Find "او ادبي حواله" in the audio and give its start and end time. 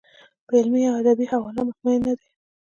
0.89-1.61